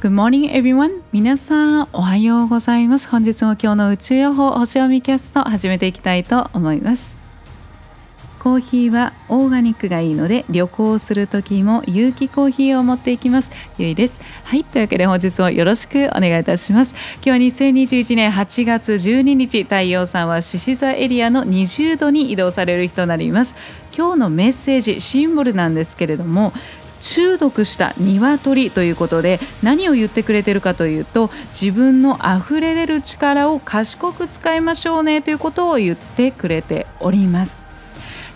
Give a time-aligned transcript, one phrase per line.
[0.00, 1.02] Good morning everyone.
[1.10, 3.08] 皆さんおはようございます。
[3.08, 7.16] 本日も今日の宇宙予報星読みキャスト始めていきたいと思います。
[8.38, 13.50] コーヒーはオーガニックがいいので旅行する時も有機コーヒーを持っていきます。
[13.76, 14.20] ゆいです。
[14.44, 16.94] はいというわけで本日もよろしくお願いいたします。
[17.16, 23.56] 今日は2021年8月12日太陽さんは獅子座エリアの20度に移動される日となります。
[23.96, 26.52] 今日のメッセージシンボルなんですけれども
[27.00, 37.62] 中毒した鶏ということで何を言ってくれてるかというと自分の溢れ出る力を賢く使いましょうねということを言ってくれております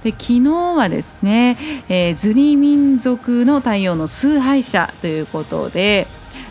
[0.05, 1.57] で昨日はですね、
[1.89, 6.07] えー、ズリ民族の太陽の崇拝者ということで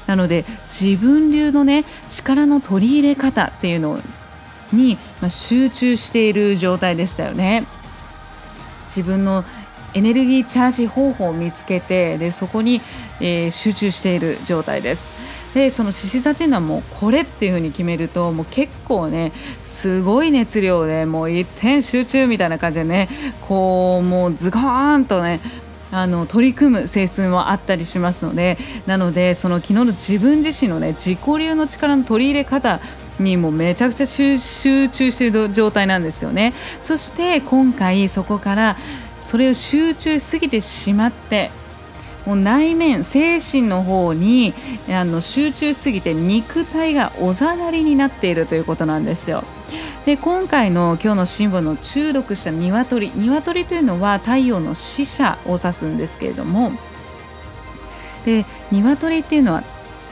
[0.08, 4.00] なので自分流のね力の取り入れ方っていうの
[4.74, 7.66] に、まあ、集中している状態でしたよね。
[8.86, 9.46] 自分の
[9.94, 12.82] エネルギーチャージ方法を見つけてでそこに、
[13.20, 15.22] えー、集中している状態です。
[15.54, 23.10] でその獅子座っていうのはもうこれっていう風に決めるともう結構ねすごい熱量でもう一点集中みたいな感じでね
[23.42, 25.42] こうもうズガーンとね
[25.92, 32.80] あの取り組む性質もあったりしますのでなのでその昨日の自分自身のね自己流の力の取り入れ方
[33.20, 38.78] にもめちゃくちゃ集中している状態なんですよねそして今回そこから
[39.22, 41.52] それを集中しすぎてしまって
[42.26, 44.54] もう内面精神の方に
[44.90, 49.44] あの集中しすぎて肉体がおざなりになっているということなんですよ。
[50.06, 56.72] で今回の今日のシンボルの中毒した鶏鶏というのは太陽の死者を指すんですけれども
[58.26, 59.64] で鶏っていうのは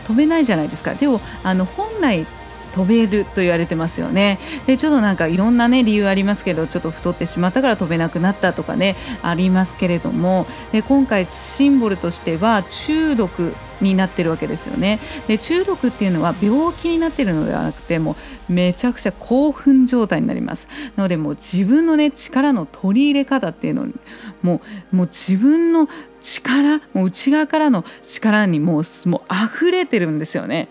[0.06, 2.28] 飛べないじゃないですかでもあの本来
[2.70, 4.39] 飛べると言われてますよね。
[4.66, 15.00] でちょっとなんかいろんなね理由ありますけどちょっと太ってしまったから飛べなくなったとかねありますけれどもで今回シンボルとしては中毒になってるわけですよね。
[15.28, 18.16] で中毒っていうのは病気になってるのではなくても
[18.50, 20.67] うめちゃくちゃ興奮状態になります。
[20.95, 23.94] なのでもう自分のね力の取り入れ方っていうのに
[24.41, 25.88] もうもう自分の
[26.22, 30.68] 力もう内側からの力にもうもう溢れてるんですよね。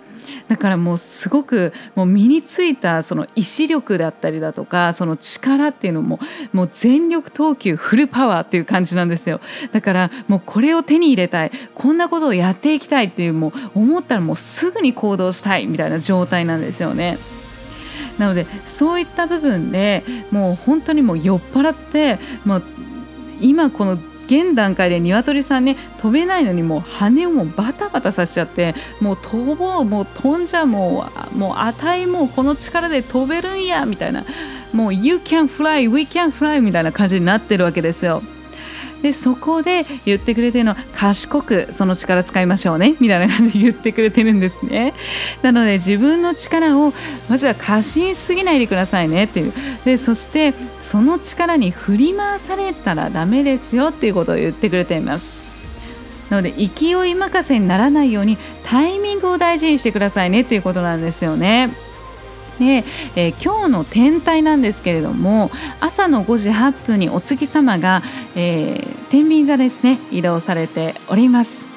[0.49, 6.21] だからもうすごくもう身についたその意志力だったりだとかその力っていうのも
[6.53, 9.41] もう全力投球フルパワーっていう感じなんですよ
[9.73, 17.19] だからもうこれを手に入れたいこんなことをやっていきたいっていうもう思ったらもうすぐに行動したいみたいな状態なんですよね。
[18.19, 20.03] なのでそういった部分で
[20.33, 22.63] もう本当にもう酔っ払ってもう
[23.41, 34.25] 今この現段階で鶏さんね飛べないのにもう羽をもうバタバタさせちゃってもう飛ぼうもう飛んじゃもうもう値もうこの力で飛べるんやみたいな
[34.73, 38.23] もう You can fly we can fly みたいな感じになってるわけですよ。
[39.03, 44.95] でそこで言ってくれてるのは賢くその力使いましょうねみたいな感じで言ってくれてるんですね。
[45.43, 46.93] なので自分の力を
[47.29, 49.53] まずは過信しすぎないでくださいねっていう。
[49.85, 55.39] でそしてその力に振り回されたらダメですよっていうことを言ってくれています。
[56.31, 61.71] なので勢い任せにならないようにタイミングを大事にしてくださいねっていうことなんですよね。
[62.59, 62.85] で、
[63.17, 68.03] えー、今日の天体なんですけれども朝の5時8分にお月様が、
[68.37, 71.69] えー、天秤座ですね移動されております。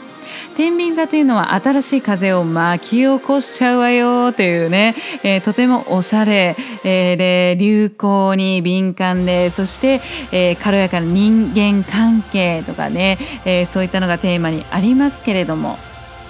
[0.55, 15.77] 天秤座というのは新しい風を巻き起こしちゃうわよというね、えー、とてもおしゃれ、えー、で流行に敏感でそして、えー、軽やかな人間関係とかね、えー、そういったのがテーマにありますけれども。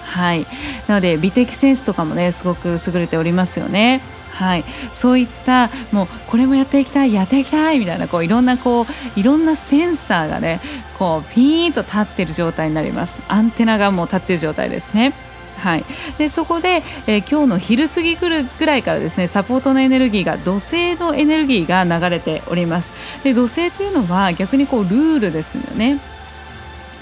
[0.06, 0.46] はい。
[0.88, 4.02] なので美的センスとかもねすごく優れておりますよね。
[4.32, 10.60] はい、そういったもうこれもやっていきたいやっていきたいみたいなこういろんなこういろんなセンサーがね
[10.98, 13.22] こうピーンと立ってる状態になります。
[13.28, 15.14] アンテナがもう立ってる状態ですね。
[15.58, 15.84] はい、
[16.18, 18.30] でそこで、えー、今日の昼過ぎぐ
[18.66, 22.90] らいからですねサポートのエネルギーが土星のエネルギーが流れております。
[23.24, 26.00] で土星というのは逆にこうルールですよね。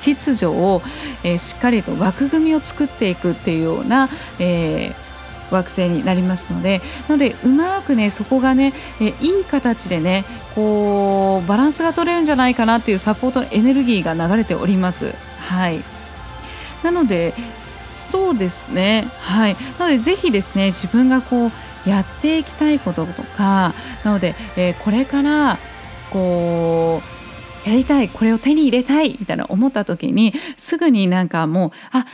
[0.01, 0.81] 秩序を、
[1.23, 5.08] えー、しっかりと枠組みを作っていくっていうような、えー
[5.51, 10.25] 惑星になりますのでなのでうまくねそこがねえいい形でね
[10.55, 15.13] こうバランスが取れるんじゃないかなっていうサポートのエネルギーが流れております。
[15.39, 15.81] はい。
[16.83, 17.33] なので
[17.79, 19.07] そうですね。
[19.19, 19.55] はい。
[19.77, 21.51] なのでぜひですね自分がこう
[21.89, 23.73] やっていきたいこととか
[24.03, 25.57] なので、えー、これから
[26.09, 27.18] こう
[27.69, 32.07] やりたいこれを手に入れたいみたいな思った時にすぐになんかもうあ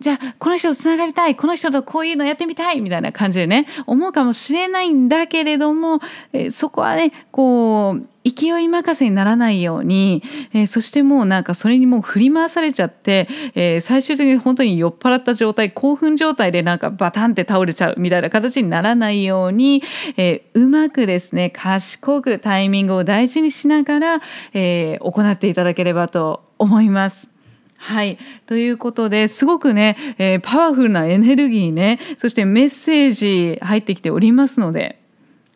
[0.00, 6.00] じゃあこの人とつながりたいこの人とこういうのやってみたいみたいな感じでね思うかもしれないんだけれども、
[6.32, 10.22] えそこはねこう勢い任せにならないように、
[10.52, 19.82] えー、そしてもうなんかそれにもう振り回されちゃって、えー、最終的に本当に酔っ払った状態興奮状態でなんかバタンって倒れちゃうみたいな形にならないように、
[20.16, 24.22] えー、うまくですね賢くタイミングを大事にしながら、
[24.54, 27.28] え、行っていただければと思います。
[27.76, 28.16] はい。
[28.46, 35.01] ということですごくね、え、パワフルなエネルギーね、そしてメッセージ入ってきておりますので、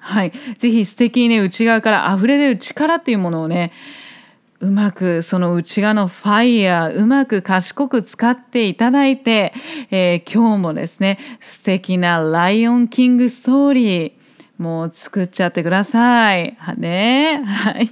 [0.07, 0.33] はい。
[0.59, 3.73] ぜひ素敵にね、内側から溢れ出る力っていうものをね、
[4.61, 9.53] うまくその内側のファイヤーうまく賢く使っていただいて、
[9.91, 14.13] えー、今日もですね素敵なライオンキングストーリー
[14.57, 16.57] もう作っちゃってください。
[16.59, 17.43] はね。
[17.45, 17.91] はい。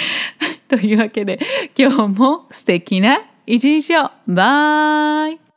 [0.68, 1.38] というわけで
[1.76, 5.49] 今日も素敵な一日をバイ